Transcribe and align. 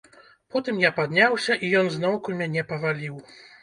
Потым 0.55 0.79
я 0.85 0.91
падняўся, 1.01 1.61
і 1.65 1.71
ён 1.83 1.95
зноўку 2.01 2.29
мяне 2.43 2.69
паваліў. 2.75 3.27